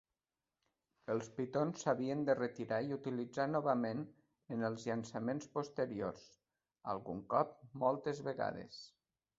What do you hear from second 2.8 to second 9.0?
i utilitzar novament en els llançaments posteriors, algun cop moltes vegades.